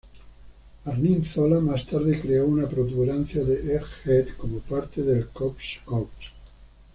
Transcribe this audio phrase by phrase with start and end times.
[0.87, 6.31] Arnim Zola más tarde creó una protuberancia de Egghead como parte de Corpse Corps.